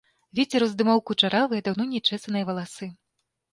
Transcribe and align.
Вецер 0.37 0.65
уздымаў 0.67 1.03
кучаравыя, 1.09 1.65
даўно 1.69 1.83
не 1.93 2.03
чэсаныя 2.07 2.43
валасы. 2.51 2.93